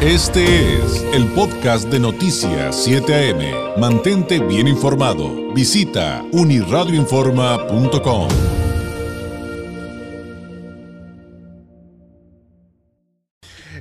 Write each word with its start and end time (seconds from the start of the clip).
Este 0.00 0.76
es 0.76 1.02
el 1.12 1.26
podcast 1.32 1.88
de 1.88 1.98
Noticias 1.98 2.84
7 2.84 3.32
AM. 3.32 3.80
Mantente 3.80 4.38
bien 4.38 4.68
informado. 4.68 5.52
Visita 5.52 6.24
uniradioinforma.com. 6.30 8.28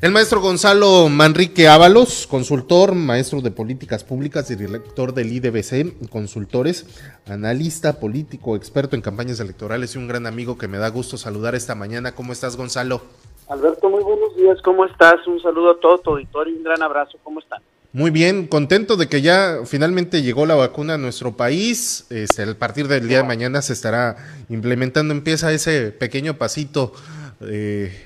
El 0.01 0.11
maestro 0.11 0.41
Gonzalo 0.41 1.07
Manrique 1.07 1.67
Ábalos, 1.67 2.25
consultor, 2.25 2.95
maestro 2.95 3.41
de 3.41 3.51
políticas 3.51 4.03
públicas 4.03 4.49
y 4.49 4.55
director 4.55 5.13
del 5.13 5.31
IDBC 5.31 6.09
Consultores, 6.09 6.87
analista 7.27 7.99
político, 7.99 8.55
experto 8.55 8.95
en 8.95 9.03
campañas 9.03 9.39
electorales 9.39 9.93
y 9.93 9.99
un 9.99 10.07
gran 10.07 10.25
amigo 10.25 10.57
que 10.57 10.67
me 10.67 10.79
da 10.79 10.89
gusto 10.89 11.15
saludar 11.15 11.53
esta 11.53 11.75
mañana. 11.75 12.13
¿Cómo 12.13 12.33
estás, 12.33 12.55
Gonzalo? 12.55 13.03
Alberto, 13.49 13.89
muy 13.89 14.03
buenos 14.03 14.35
días, 14.35 14.61
¿cómo 14.61 14.83
estás? 14.83 15.25
Un 15.25 15.41
saludo 15.41 15.71
a 15.71 15.79
todo 15.79 15.97
tu 15.99 16.09
auditorio 16.11 16.53
y 16.53 16.57
un 16.57 16.63
gran 16.63 16.83
abrazo, 16.83 17.17
¿cómo 17.23 17.39
están? 17.39 17.61
Muy 17.93 18.11
bien, 18.11 18.45
contento 18.45 18.97
de 18.97 19.07
que 19.07 19.21
ya 19.21 19.59
finalmente 19.65 20.21
llegó 20.21 20.45
la 20.45 20.55
vacuna 20.55 20.95
a 20.95 20.97
nuestro 20.97 21.37
país. 21.37 22.05
Este, 22.09 22.43
a 22.43 22.53
partir 22.53 22.89
del 22.89 23.07
día 23.07 23.19
de 23.19 23.23
mañana 23.23 23.61
se 23.61 23.71
estará 23.71 24.17
implementando, 24.49 25.13
empieza 25.13 25.53
ese 25.53 25.91
pequeño 25.91 26.33
pasito 26.33 26.91
eh, 27.39 27.97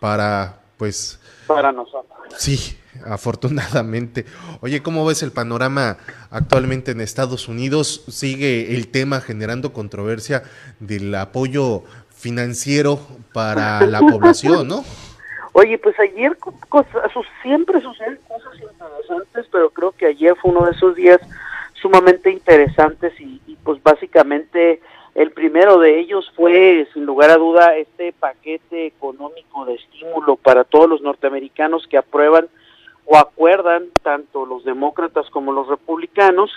para, 0.00 0.62
pues... 0.76 1.20
Para 1.46 1.70
nosotros. 1.70 2.18
Sí, 2.36 2.76
afortunadamente. 3.06 4.26
Oye, 4.60 4.82
¿cómo 4.82 5.06
ves 5.06 5.22
el 5.22 5.30
panorama 5.30 5.96
actualmente 6.30 6.90
en 6.90 7.00
Estados 7.00 7.46
Unidos? 7.46 8.04
Sigue 8.08 8.74
el 8.74 8.88
tema 8.88 9.20
generando 9.20 9.72
controversia 9.72 10.42
del 10.80 11.14
apoyo 11.14 11.84
financiero 12.18 12.98
para 13.32 13.86
la 13.86 14.00
población, 14.00 14.68
¿no? 14.68 14.84
Oye, 15.52 15.78
pues 15.78 15.98
ayer 15.98 16.36
cosas, 16.68 17.10
siempre 17.42 17.80
suceden 17.80 18.18
cosas 18.28 18.54
interesantes, 18.60 19.46
pero 19.50 19.70
creo 19.70 19.92
que 19.92 20.06
ayer 20.06 20.36
fue 20.36 20.50
uno 20.50 20.66
de 20.66 20.72
esos 20.72 20.94
días 20.94 21.20
sumamente 21.80 22.30
interesantes 22.30 23.12
y, 23.20 23.40
pues 23.64 23.82
básicamente 23.82 24.80
el 25.14 25.30
primero 25.32 25.78
de 25.78 25.98
ellos 25.98 26.30
fue, 26.36 26.86
sin 26.94 27.04
lugar 27.04 27.30
a 27.30 27.36
duda, 27.36 27.76
este 27.76 28.12
paquete 28.12 28.86
económico 28.86 29.64
de 29.64 29.74
estímulo 29.74 30.36
para 30.36 30.64
todos 30.64 30.88
los 30.88 31.02
norteamericanos 31.02 31.86
que 31.88 31.98
aprueban 31.98 32.48
o 33.04 33.16
acuerdan, 33.16 33.86
tanto 34.02 34.46
los 34.46 34.64
demócratas 34.64 35.28
como 35.30 35.52
los 35.52 35.66
republicanos, 35.66 36.50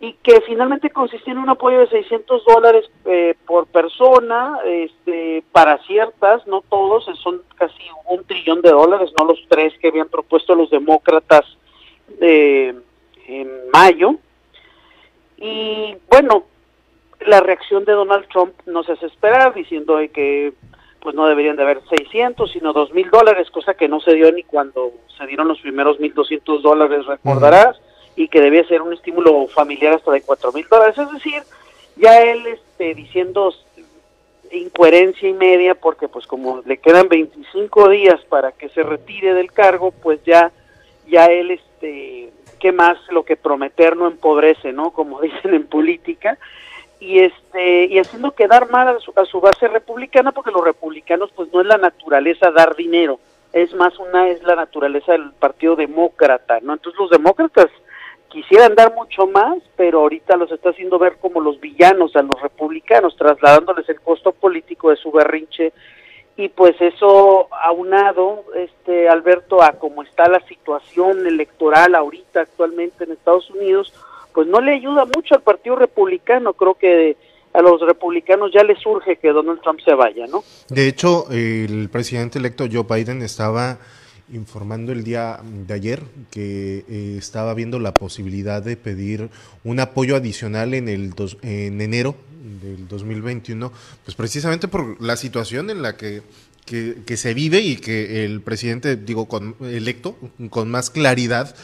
y 0.00 0.12
que 0.22 0.40
finalmente 0.42 0.90
consistía 0.90 1.32
en 1.32 1.38
un 1.38 1.48
apoyo 1.48 1.78
de 1.78 1.88
600 1.88 2.44
dólares 2.44 2.84
eh, 3.06 3.34
por 3.46 3.66
persona 3.66 4.58
este, 4.64 5.42
para 5.52 5.78
ciertas, 5.84 6.46
no 6.46 6.62
todos, 6.68 7.06
son 7.22 7.42
casi 7.54 7.82
un 8.06 8.22
trillón 8.24 8.60
de 8.60 8.70
dólares, 8.70 9.12
no 9.16 9.24
los 9.24 9.42
tres 9.48 9.72
que 9.78 9.88
habían 9.88 10.08
propuesto 10.08 10.54
los 10.54 10.70
demócratas 10.70 11.44
de, 12.20 12.74
en 13.26 13.70
mayo. 13.72 14.16
Y 15.38 15.96
bueno, 16.10 16.44
la 17.20 17.40
reacción 17.40 17.84
de 17.84 17.92
Donald 17.92 18.26
Trump 18.28 18.52
no 18.66 18.82
se 18.82 18.92
hace 18.92 19.06
esperar, 19.06 19.54
diciendo 19.54 19.98
que 20.12 20.52
pues 21.00 21.14
no 21.14 21.26
deberían 21.26 21.56
de 21.56 21.62
haber 21.62 21.80
600, 21.88 22.50
sino 22.50 22.72
2 22.72 22.92
mil 22.92 23.08
dólares, 23.10 23.50
cosa 23.50 23.74
que 23.74 23.88
no 23.88 24.00
se 24.00 24.14
dio 24.14 24.30
ni 24.32 24.42
cuando 24.42 24.92
se 25.16 25.26
dieron 25.26 25.48
los 25.48 25.60
primeros 25.60 25.98
1.200 26.00 26.60
dólares, 26.62 27.06
recordarás 27.06 27.80
y 28.16 28.28
que 28.28 28.40
debía 28.40 28.66
ser 28.66 28.82
un 28.82 28.94
estímulo 28.94 29.46
familiar 29.48 29.94
hasta 29.94 30.10
de 30.10 30.22
cuatro 30.22 30.50
mil 30.52 30.66
dólares. 30.68 30.96
Es 30.98 31.12
decir, 31.12 31.42
ya 31.96 32.20
él 32.22 32.46
este, 32.46 32.94
diciendo 32.94 33.52
incoherencia 34.50 35.28
y 35.28 35.34
media, 35.34 35.74
porque 35.74 36.08
pues 36.08 36.26
como 36.26 36.62
le 36.64 36.78
quedan 36.78 37.08
25 37.08 37.90
días 37.90 38.20
para 38.28 38.52
que 38.52 38.68
se 38.70 38.82
retire 38.82 39.34
del 39.34 39.52
cargo, 39.52 39.90
pues 39.90 40.20
ya, 40.24 40.50
ya 41.08 41.26
él, 41.26 41.50
este, 41.50 42.32
¿qué 42.58 42.72
más? 42.72 42.98
Lo 43.10 43.24
que 43.24 43.36
prometer 43.36 43.96
no 43.96 44.06
empobrece, 44.06 44.72
¿no? 44.72 44.90
Como 44.90 45.20
dicen 45.22 45.54
en 45.54 45.66
política. 45.66 46.38
Y 46.98 47.18
este 47.18 47.84
y 47.84 47.98
haciendo 47.98 48.30
quedar 48.30 48.70
mal 48.70 48.88
a 48.88 48.98
su, 49.00 49.12
a 49.16 49.26
su 49.26 49.38
base 49.38 49.68
republicana 49.68 50.32
porque 50.32 50.50
los 50.50 50.64
republicanos 50.64 51.30
pues 51.36 51.52
no 51.52 51.60
es 51.60 51.66
la 51.66 51.76
naturaleza 51.76 52.50
dar 52.50 52.74
dinero 52.74 53.20
es 53.52 53.74
más 53.74 53.98
una 53.98 54.30
es 54.30 54.42
la 54.44 54.56
naturaleza 54.56 55.12
del 55.12 55.30
partido 55.32 55.76
demócrata 55.76 56.58
no 56.62 56.72
entonces 56.72 56.98
los 56.98 57.10
demócratas 57.10 57.68
quisieran 58.36 58.74
dar 58.74 58.94
mucho 58.94 59.26
más, 59.26 59.62
pero 59.76 60.00
ahorita 60.00 60.36
los 60.36 60.52
está 60.52 60.68
haciendo 60.68 60.98
ver 60.98 61.16
como 61.18 61.40
los 61.40 61.58
villanos 61.58 62.14
a 62.16 62.22
los 62.22 62.38
republicanos, 62.42 63.16
trasladándoles 63.16 63.88
el 63.88 63.98
costo 64.02 64.32
político 64.32 64.90
de 64.90 64.96
su 64.96 65.10
berrinche 65.10 65.72
y 66.36 66.50
pues 66.50 66.78
eso 66.78 67.48
aunado 67.64 68.44
este 68.54 69.08
Alberto 69.08 69.62
a 69.62 69.72
cómo 69.72 70.02
está 70.02 70.28
la 70.28 70.40
situación 70.40 71.26
electoral 71.26 71.94
ahorita 71.94 72.42
actualmente 72.42 73.04
en 73.04 73.12
Estados 73.12 73.48
Unidos, 73.48 73.94
pues 74.34 74.46
no 74.46 74.60
le 74.60 74.74
ayuda 74.74 75.06
mucho 75.06 75.34
al 75.34 75.40
Partido 75.40 75.76
Republicano, 75.76 76.52
creo 76.52 76.74
que 76.74 77.16
a 77.54 77.62
los 77.62 77.80
republicanos 77.80 78.50
ya 78.52 78.62
les 78.64 78.78
surge 78.80 79.16
que 79.16 79.32
Donald 79.32 79.62
Trump 79.62 79.80
se 79.82 79.94
vaya, 79.94 80.26
¿no? 80.26 80.44
De 80.68 80.88
hecho, 80.88 81.24
el 81.30 81.88
presidente 81.90 82.38
electo 82.38 82.66
Joe 82.70 82.84
Biden 82.86 83.22
estaba 83.22 83.78
informando 84.32 84.92
el 84.92 85.04
día 85.04 85.40
de 85.66 85.74
ayer 85.74 86.02
que 86.30 86.84
eh, 86.88 87.16
estaba 87.18 87.54
viendo 87.54 87.78
la 87.78 87.94
posibilidad 87.94 88.62
de 88.62 88.76
pedir 88.76 89.30
un 89.64 89.80
apoyo 89.80 90.16
adicional 90.16 90.74
en 90.74 90.88
el 90.88 91.14
en 91.42 91.80
enero 91.80 92.16
del 92.62 92.88
2021, 92.88 93.72
pues 94.04 94.14
precisamente 94.16 94.68
por 94.68 95.00
la 95.00 95.16
situación 95.16 95.70
en 95.70 95.82
la 95.82 95.96
que, 95.96 96.22
que, 96.64 97.16
se 97.16 97.34
vive 97.34 97.60
y 97.60 97.76
que 97.76 98.24
el 98.24 98.40
presidente, 98.40 98.96
digo, 98.96 99.26
con, 99.26 99.54
electo, 99.60 100.16
con 100.50 100.70
más 100.70 100.90
claridad, 100.90 101.54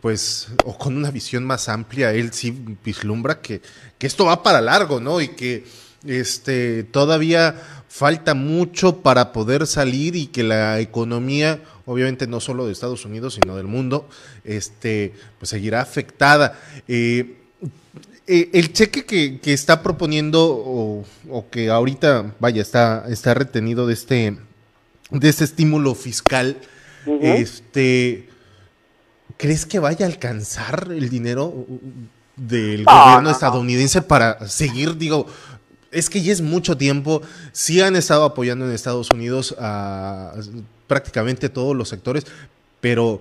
pues, 0.00 0.48
o 0.64 0.76
con 0.76 0.96
una 0.96 1.10
visión 1.10 1.44
más 1.44 1.68
amplia, 1.68 2.12
él 2.12 2.32
sí 2.32 2.56
vislumbra 2.84 3.40
que, 3.40 3.60
que 3.98 4.06
esto 4.06 4.24
va 4.24 4.42
para 4.42 4.60
largo, 4.60 5.00
¿no? 5.00 5.20
Y 5.20 5.28
que 5.28 5.64
este, 6.04 6.84
todavía 6.84 7.54
falta 7.88 8.34
mucho 8.34 9.02
para 9.02 9.32
poder 9.32 9.66
salir 9.66 10.16
y 10.16 10.26
que 10.26 10.42
la 10.42 10.80
economía 10.80 11.60
obviamente 11.90 12.28
no 12.28 12.38
solo 12.38 12.66
de 12.66 12.72
Estados 12.72 13.04
Unidos, 13.04 13.34
sino 13.34 13.56
del 13.56 13.66
mundo, 13.66 14.08
este, 14.44 15.12
pues 15.38 15.50
seguirá 15.50 15.80
afectada. 15.80 16.56
Eh, 16.86 17.36
eh, 18.28 18.48
el 18.52 18.72
cheque 18.72 19.04
que, 19.04 19.52
está 19.52 19.82
proponiendo 19.82 20.40
o, 20.40 21.46
que 21.50 21.68
ahorita, 21.68 22.36
vaya, 22.38 22.62
está, 22.62 23.06
está 23.08 23.34
retenido 23.34 23.88
de 23.88 23.94
este, 23.94 24.38
de 25.10 25.28
este 25.28 25.42
estímulo 25.42 25.96
fiscal, 25.96 26.58
este, 27.20 28.28
¿crees 29.36 29.66
que 29.66 29.80
vaya 29.80 30.06
a 30.06 30.08
alcanzar 30.08 30.88
el 30.92 31.08
dinero 31.08 31.66
del 32.36 32.84
gobierno 32.84 33.30
estadounidense 33.30 34.00
para 34.00 34.48
seguir, 34.48 34.96
digo, 34.96 35.26
es 35.90 36.08
que 36.08 36.22
ya 36.22 36.32
es 36.32 36.40
mucho 36.40 36.76
tiempo, 36.76 37.22
sí 37.50 37.80
han 37.80 37.96
estado 37.96 38.24
apoyando 38.24 38.64
en 38.64 38.70
Estados 38.70 39.08
Unidos 39.12 39.56
a 39.58 40.34
prácticamente 40.90 41.48
todos 41.48 41.76
los 41.76 41.88
sectores, 41.88 42.26
pero 42.80 43.20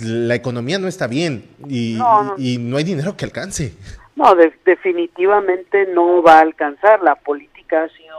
la 0.00 0.34
economía 0.34 0.76
no 0.80 0.88
está 0.88 1.06
bien 1.06 1.44
y 1.68 1.96
no, 1.98 2.76
hay 2.76 2.84
dinero 2.84 3.16
que 3.16 3.24
alcance. 3.24 3.74
No, 4.16 4.34
definitivamente 4.64 5.86
no 5.86 6.20
va 6.20 6.38
a 6.38 6.40
alcanzar. 6.40 7.00
La 7.00 7.14
política 7.14 7.84
ha 7.84 7.88
sido 7.90 8.16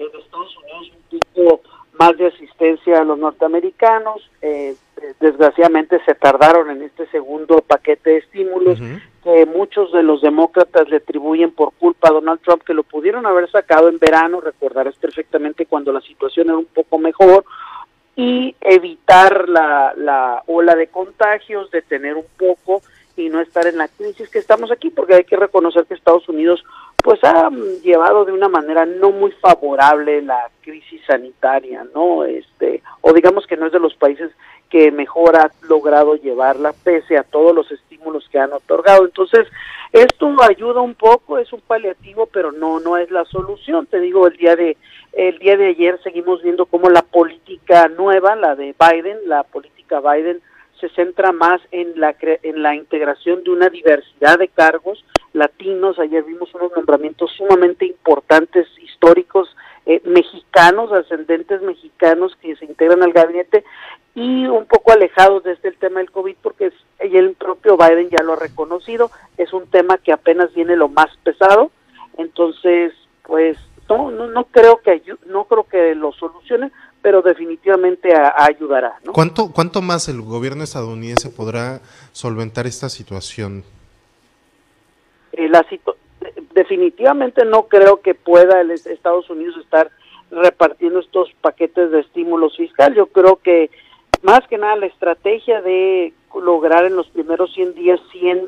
en 0.00 0.06
Estados 0.06 0.56
Unidos 0.64 0.92
un 1.12 1.20
poco 1.32 1.62
más 1.96 2.16
de 2.18 2.26
asistencia 2.26 3.00
a 3.00 3.04
los 3.04 3.20
norteamericanos. 3.20 4.28
Eh, 4.42 4.74
desgraciadamente 5.20 6.00
se 6.04 6.16
tardaron 6.16 6.70
en 6.70 6.82
este 6.82 7.06
segundo 7.10 7.62
paquete 7.64 8.10
de 8.10 8.16
estímulos 8.16 8.80
que 9.22 9.46
muchos 9.46 9.92
de 9.92 10.02
los 10.02 10.22
demócratas 10.22 10.88
le 10.88 10.96
atribuyen 10.96 11.52
por 11.52 11.72
culpa 11.74 12.08
a 12.08 12.12
Donald 12.12 12.40
Trump 12.40 12.62
que 12.64 12.74
lo 12.74 12.82
pudieron 12.82 13.26
haber 13.26 13.50
sacado 13.50 13.88
en 13.88 13.98
verano, 13.98 14.40
recordarás 14.40 14.96
perfectamente 14.96 15.66
cuando 15.66 15.92
la 15.92 16.00
situación 16.00 16.48
era 16.48 16.56
un 16.56 16.66
poco 16.66 16.98
mejor, 16.98 17.44
y 18.18 18.56
evitar 18.60 19.48
la, 19.48 19.94
la 19.96 20.42
ola 20.48 20.74
de 20.74 20.88
contagios, 20.88 21.70
detener 21.70 22.16
un 22.16 22.26
poco 22.36 22.82
y 23.16 23.28
no 23.28 23.40
estar 23.40 23.68
en 23.68 23.78
la 23.78 23.86
crisis 23.86 24.28
que 24.28 24.40
estamos 24.40 24.72
aquí, 24.72 24.90
porque 24.90 25.14
hay 25.14 25.22
que 25.22 25.36
reconocer 25.36 25.84
que 25.84 25.94
Estados 25.94 26.28
Unidos 26.28 26.64
pues 27.02 27.22
ha 27.22 27.48
llevado 27.82 28.24
de 28.24 28.32
una 28.32 28.48
manera 28.48 28.84
no 28.84 29.10
muy 29.10 29.30
favorable 29.32 30.20
la 30.22 30.50
crisis 30.62 31.00
sanitaria, 31.06 31.86
¿no? 31.94 32.24
Este, 32.24 32.82
o 33.00 33.12
digamos 33.12 33.46
que 33.46 33.56
no 33.56 33.66
es 33.66 33.72
de 33.72 33.80
los 33.80 33.94
países 33.94 34.30
que 34.68 34.90
mejor 34.90 35.36
ha 35.36 35.50
logrado 35.62 36.16
llevarla 36.16 36.74
pese 36.84 37.16
a 37.16 37.22
todos 37.22 37.54
los 37.54 37.70
estímulos 37.70 38.28
que 38.30 38.38
han 38.38 38.52
otorgado. 38.52 39.06
Entonces, 39.06 39.46
esto 39.92 40.30
ayuda 40.42 40.80
un 40.80 40.94
poco, 40.94 41.38
es 41.38 41.52
un 41.52 41.60
paliativo, 41.60 42.26
pero 42.26 42.52
no 42.52 42.80
no 42.80 42.96
es 42.96 43.10
la 43.10 43.24
solución. 43.24 43.86
Te 43.86 44.00
digo, 44.00 44.26
el 44.26 44.36
día 44.36 44.56
de 44.56 44.76
el 45.12 45.38
día 45.38 45.56
de 45.56 45.68
ayer 45.68 45.98
seguimos 46.02 46.42
viendo 46.42 46.66
cómo 46.66 46.90
la 46.90 47.02
política 47.02 47.88
nueva, 47.88 48.36
la 48.36 48.54
de 48.54 48.74
Biden, 48.78 49.18
la 49.26 49.42
política 49.44 50.00
Biden 50.00 50.40
se 50.80 50.88
centra 50.90 51.32
más 51.32 51.60
en 51.70 51.98
la 52.00 52.14
en 52.20 52.62
la 52.62 52.74
integración 52.74 53.42
de 53.44 53.50
una 53.50 53.68
diversidad 53.68 54.38
de 54.38 54.48
cargos 54.48 55.04
latinos. 55.32 55.98
Ayer 55.98 56.24
vimos 56.24 56.54
unos 56.54 56.72
nombramientos 56.74 57.30
sumamente 57.36 57.86
importantes 57.86 58.66
históricos 58.82 59.48
eh, 59.86 60.02
mexicanos, 60.04 60.92
ascendentes 60.92 61.62
mexicanos 61.62 62.36
que 62.42 62.56
se 62.56 62.66
integran 62.66 63.02
al 63.02 63.12
gabinete 63.12 63.64
y 64.14 64.46
un 64.46 64.66
poco 64.66 64.92
alejados 64.92 65.44
desde 65.44 65.68
el 65.68 65.76
tema 65.76 66.00
del 66.00 66.10
COVID 66.10 66.36
porque 66.42 66.72
el 66.98 67.34
propio 67.34 67.76
Biden 67.76 68.10
ya 68.10 68.22
lo 68.24 68.32
ha 68.34 68.36
reconocido, 68.36 69.10
es 69.36 69.52
un 69.52 69.66
tema 69.68 69.96
que 69.98 70.12
apenas 70.12 70.52
viene 70.54 70.76
lo 70.76 70.88
más 70.88 71.06
pesado, 71.22 71.70
entonces 72.16 72.92
pues 73.22 73.56
no, 73.88 74.10
no, 74.10 74.44
creo 74.44 74.82
que 74.82 75.02
no 75.26 75.44
creo 75.44 75.64
que 75.64 75.94
lo 75.94 76.12
solucione, 76.12 76.70
pero 77.02 77.22
definitivamente 77.22 78.12
ayudará. 78.14 78.98
¿no? 79.04 79.12
¿Cuánto, 79.12 79.52
¿Cuánto 79.52 79.82
más 79.82 80.08
el 80.08 80.20
gobierno 80.20 80.64
estadounidense 80.64 81.30
podrá 81.30 81.80
solventar 82.12 82.66
esta 82.66 82.88
situación? 82.88 83.64
Eh, 85.32 85.48
la 85.48 85.64
definitivamente 86.52 87.44
no 87.44 87.64
creo 87.68 88.00
que 88.00 88.14
pueda 88.14 88.60
el 88.60 88.70
Estados 88.70 89.30
Unidos 89.30 89.56
estar 89.58 89.90
repartiendo 90.30 91.00
estos 91.00 91.32
paquetes 91.40 91.90
de 91.90 92.00
estímulos 92.00 92.56
fiscal. 92.56 92.94
Yo 92.94 93.06
creo 93.06 93.36
que 93.36 93.70
más 94.22 94.46
que 94.48 94.58
nada 94.58 94.76
la 94.76 94.86
estrategia 94.86 95.62
de 95.62 96.12
lograr 96.34 96.84
en 96.84 96.96
los 96.96 97.08
primeros 97.08 97.52
100 97.54 97.74
días 97.74 98.00
100 98.12 98.46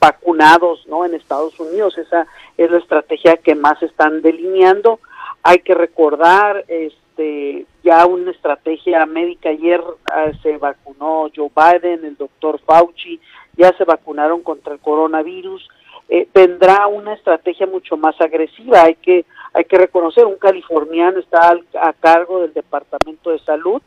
vacunados 0.00 0.86
no 0.86 1.04
en 1.04 1.14
Estados 1.14 1.58
Unidos 1.58 1.98
esa 1.98 2.26
es 2.56 2.70
la 2.70 2.78
estrategia 2.78 3.36
que 3.36 3.56
más 3.56 3.82
están 3.82 4.22
delineando 4.22 5.00
hay 5.42 5.58
que 5.58 5.74
recordar 5.74 6.64
este 6.68 6.96
ya 7.82 8.06
una 8.06 8.30
estrategia 8.30 9.04
médica. 9.06 9.48
Ayer 9.48 9.82
ah, 10.10 10.30
se 10.42 10.56
vacunó 10.56 11.28
Joe 11.34 11.50
Biden 11.54 12.04
el 12.04 12.16
doctor 12.16 12.60
Fauci 12.60 13.20
ya 13.56 13.72
se 13.76 13.84
vacunaron 13.84 14.42
contra 14.42 14.72
el 14.72 14.78
coronavirus. 14.78 15.68
Eh, 16.08 16.28
vendrá 16.32 16.86
una 16.86 17.14
estrategia 17.14 17.66
mucho 17.66 17.96
más 17.96 18.18
agresiva. 18.20 18.82
Hay 18.82 18.94
que 18.94 19.24
hay 19.52 19.64
que 19.64 19.78
reconocer 19.78 20.24
un 20.26 20.36
californiano 20.36 21.18
está 21.18 21.58
a 21.80 21.92
cargo 21.94 22.40
del 22.40 22.52
departamento 22.52 23.30
de 23.30 23.38
salud 23.40 23.82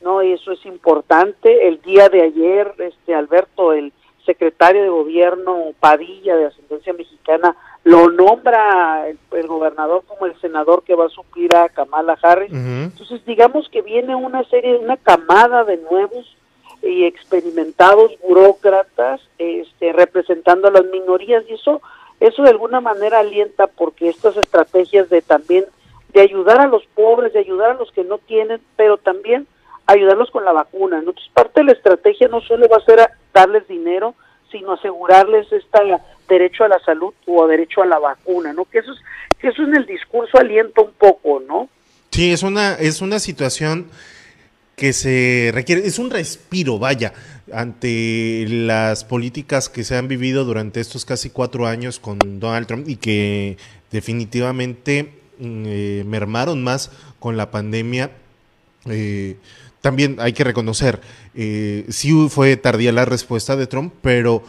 no 0.00 0.22
y 0.22 0.32
eso 0.32 0.52
es 0.52 0.64
importante. 0.66 1.66
El 1.66 1.80
día 1.82 2.08
de 2.08 2.22
ayer 2.22 2.72
este 2.78 3.14
Alberto 3.14 3.72
el 3.72 3.92
secretario 4.24 4.82
de 4.82 4.88
gobierno 4.88 5.72
Padilla 5.78 6.36
de 6.36 6.46
ascendencia 6.46 6.92
mexicana 6.92 7.56
lo 7.86 8.10
nombra 8.10 9.06
el, 9.08 9.46
gobernador 9.46 10.02
como 10.08 10.26
el 10.26 10.34
senador 10.40 10.82
que 10.82 10.96
va 10.96 11.06
a 11.06 11.08
suplir 11.08 11.54
a 11.54 11.68
Kamala 11.68 12.18
Harris. 12.20 12.52
Entonces 12.52 13.24
digamos 13.24 13.68
que 13.68 13.80
viene 13.80 14.16
una 14.16 14.42
serie, 14.48 14.76
una 14.76 14.96
camada 14.96 15.62
de 15.62 15.76
nuevos 15.76 16.36
y 16.82 17.04
experimentados 17.04 18.10
burócratas 18.26 19.20
este, 19.38 19.92
representando 19.92 20.66
a 20.66 20.72
las 20.72 20.84
minorías 20.86 21.44
y 21.48 21.54
eso 21.54 21.80
eso 22.18 22.42
de 22.42 22.50
alguna 22.50 22.80
manera 22.80 23.20
alienta 23.20 23.68
porque 23.68 24.08
estas 24.08 24.36
estrategias 24.36 25.08
de 25.08 25.22
también 25.22 25.64
de 26.12 26.22
ayudar 26.22 26.60
a 26.60 26.66
los 26.66 26.84
pobres, 26.86 27.34
de 27.34 27.38
ayudar 27.38 27.70
a 27.70 27.74
los 27.74 27.92
que 27.92 28.02
no 28.02 28.18
tienen, 28.18 28.60
pero 28.74 28.96
también 28.96 29.46
ayudarlos 29.86 30.32
con 30.32 30.44
la 30.44 30.52
vacuna. 30.52 30.98
Entonces, 30.98 31.22
parte 31.32 31.60
de 31.60 31.66
la 31.66 31.72
estrategia 31.72 32.26
no 32.26 32.40
solo 32.40 32.66
va 32.68 32.78
a 32.78 32.84
ser 32.84 33.10
darles 33.32 33.68
dinero, 33.68 34.16
sino 34.50 34.72
asegurarles 34.72 35.52
este 35.52 35.78
derecho 36.28 36.64
a 36.64 36.68
la 36.68 36.78
salud 36.80 37.12
o 37.26 37.46
derecho 37.46 37.82
a 37.82 37.86
la 37.86 37.98
vacuna, 37.98 38.52
¿no? 38.52 38.64
Que 38.64 38.78
eso 38.78 38.92
es, 38.92 38.98
que 39.38 39.48
eso 39.48 39.62
en 39.62 39.76
el 39.76 39.86
discurso 39.86 40.38
alienta 40.38 40.82
un 40.82 40.92
poco, 40.92 41.40
¿no? 41.46 41.68
Sí, 42.10 42.32
es 42.32 42.42
una, 42.42 42.74
es 42.74 43.00
una 43.00 43.18
situación 43.18 43.86
que 44.76 44.92
se 44.92 45.50
requiere, 45.54 45.86
es 45.86 45.98
un 45.98 46.10
respiro, 46.10 46.78
vaya, 46.78 47.12
ante 47.52 48.44
las 48.48 49.04
políticas 49.04 49.68
que 49.68 49.84
se 49.84 49.96
han 49.96 50.06
vivido 50.06 50.44
durante 50.44 50.80
estos 50.80 51.04
casi 51.04 51.30
cuatro 51.30 51.66
años 51.66 51.98
con 51.98 52.18
Donald 52.18 52.66
Trump 52.66 52.88
y 52.88 52.96
que 52.96 53.56
definitivamente 53.90 55.14
mm, 55.38 55.64
eh, 55.66 56.04
mermaron 56.06 56.62
más 56.62 56.90
con 57.18 57.36
la 57.36 57.50
pandemia. 57.50 58.10
Eh, 58.84 59.36
también 59.80 60.16
hay 60.18 60.32
que 60.32 60.44
reconocer, 60.44 61.00
eh, 61.34 61.86
sí 61.88 62.12
fue 62.28 62.56
tardía 62.56 62.92
la 62.92 63.04
respuesta 63.04 63.56
de 63.56 63.66
Trump, 63.66 63.94
pero, 64.02 64.42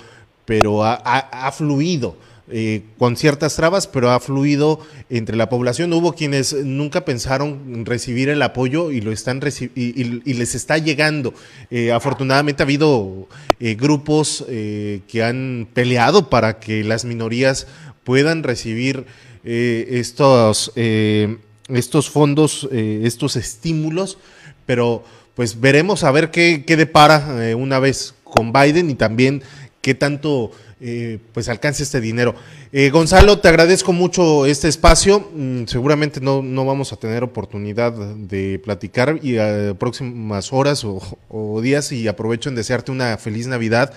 pero 0.47 0.85
ha, 0.85 1.51
fluido. 1.51 2.15
Eh, 2.49 2.83
con 2.97 3.17
ciertas 3.17 3.57
trabas, 3.57 3.87
pero 3.87 4.09
ha 4.09 4.21
fluido 4.21 4.79
entre 5.09 5.35
la 5.35 5.49
población. 5.49 5.91
Hubo 5.91 6.13
quienes 6.13 6.53
nunca 6.53 7.03
pensaron 7.03 7.85
recibir 7.85 8.29
el 8.29 8.41
apoyo 8.41 8.89
y 8.91 9.01
lo 9.01 9.11
están 9.11 9.41
y, 9.75 10.33
les 10.33 10.55
está 10.55 10.77
llegando. 10.77 11.33
Eh, 11.69 11.91
afortunadamente 11.91 12.63
ha 12.63 12.65
habido 12.65 13.27
grupos 13.59 14.45
que 14.47 15.23
han 15.23 15.67
peleado 15.73 16.29
para 16.29 16.59
que 16.59 16.85
las 16.85 17.03
minorías 17.03 17.67
puedan 18.05 18.43
recibir 18.43 19.05
estos, 19.43 20.71
estos 20.77 22.09
fondos, 22.09 22.69
estos 22.71 23.35
estímulos, 23.35 24.17
pero 24.65 25.03
pues 25.37 25.59
veremos 25.59 26.03
a 26.03 26.09
ver 26.09 26.31
qué, 26.31 26.63
qué 26.65 26.75
depara 26.75 27.47
eh, 27.47 27.53
una 27.53 27.77
vez 27.77 28.15
con 28.23 28.51
Biden 28.51 28.89
y 28.89 28.95
también 28.95 29.43
qué 29.87 29.95
tanto 29.95 30.51
eh, 30.81 31.17
pues 31.33 31.47
alcance 31.47 31.81
este 31.81 32.01
dinero. 32.01 32.35
Eh, 32.73 32.89
Gonzalo, 32.89 33.39
te 33.39 33.47
agradezco 33.47 33.93
mucho 33.93 34.45
este 34.45 34.67
espacio. 34.67 35.29
Mm, 35.33 35.63
seguramente 35.63 36.19
no, 36.19 36.41
no, 36.41 36.65
vamos 36.65 36.91
a 36.91 36.97
tener 36.97 37.23
oportunidad 37.23 37.93
de 37.93 38.59
platicar 38.61 39.15
y 39.23 39.37
a 39.37 39.75
próximas 39.79 40.51
horas 40.51 40.83
o, 40.83 41.61
días 41.61 41.93
y 41.93 42.09
aprovecho 42.09 42.49
en 42.49 42.55
desearte 42.55 42.91
una 42.91 43.17
feliz 43.17 43.47
Navidad. 43.47 43.93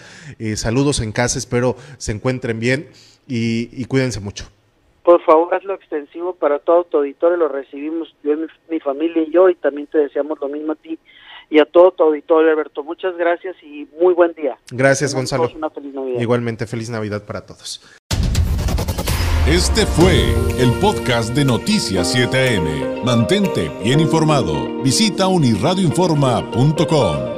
saludos 0.54 1.00
en 1.00 1.10
casa, 1.10 1.40
espero 1.40 1.75
se 1.98 2.12
encuentren 2.12 2.60
bien 2.60 2.88
y, 3.26 3.84
cuídense 3.87 4.20
mucho. 4.20 4.44
Por 5.02 5.20
favor, 5.25 5.52
hazlo 5.52 5.75
extensivo 5.75 6.34
para 6.34 6.60
todo 6.60 6.84
tu 6.84 6.98
auditorio, 6.98 7.37
lo 7.37 7.48
recibimos 7.48 8.14
yo, 8.22 8.37
mi 8.70 8.78
familia 8.78 9.22
y 9.22 9.32
yo 9.32 9.48
y 9.48 9.56
también 9.56 9.88
te 9.88 9.98
deseamos 9.98 10.38
lo 10.40 10.48
mismo 10.48 10.70
a 10.72 10.76
ti 10.76 11.00
y 11.50 11.58
a 11.58 11.67
todo 11.67 11.91
tu 11.91 12.05
auditorio, 12.05 12.52
Alberto. 12.52 12.85
Muchas 12.85 13.17
gracias 13.17 13.56
y 13.62 13.87
muy 14.00 14.14
buen 14.14 14.32
día. 14.35 14.56
Gracias, 14.70 15.14
Gonzalo. 15.14 15.50
Igualmente, 16.19 16.67
feliz 16.67 16.88
Navidad 16.88 17.26
para 17.26 17.44
todos. 17.44 17.82
Este 19.49 19.85
fue 19.85 20.32
el 20.61 20.70
podcast 20.81 21.35
de 21.35 21.44
Noticias 21.44 22.14
7am. 22.14 23.02
Mantente 23.02 23.69
bien 23.82 23.99
informado. 23.99 24.81
Visita 24.82 25.26
unirradioinforma.com. 25.26 27.29